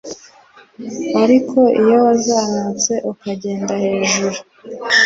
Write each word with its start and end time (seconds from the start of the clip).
ariko 1.21 1.59
iyo 1.81 1.95
wazamutse 2.05 2.93
ukagera 3.11 3.73
hejuru 3.83 4.37